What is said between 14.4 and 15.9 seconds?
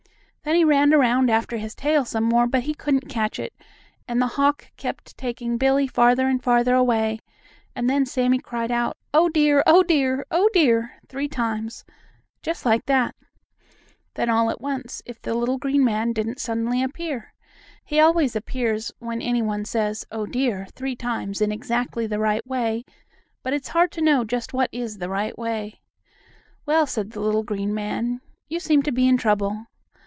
at once, if the little green